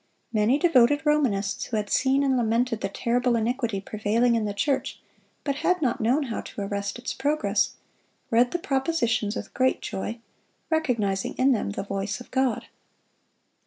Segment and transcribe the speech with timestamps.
[0.33, 4.99] Many devoted Romanists, who had seen and lamented the terrible iniquity prevailing in the church,
[5.43, 7.75] but had not known how to arrest its progress,
[8.31, 10.17] read the propositions with great joy,
[10.71, 12.65] recognizing in them the voice of God.